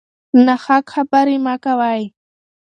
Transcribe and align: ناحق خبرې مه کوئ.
ناحق 0.45 0.85
خبرې 0.93 1.37
مه 1.45 1.55
کوئ. 1.63 2.01